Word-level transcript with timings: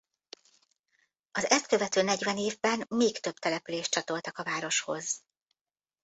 Az 1.31 1.49
ezt 1.49 1.67
követő 1.67 2.01
negyven 2.01 2.37
évben 2.37 2.85
még 2.87 3.19
több 3.19 3.35
települést 3.35 3.91
csatoltak 3.91 4.37
a 4.37 4.43
városhoz. 4.43 5.21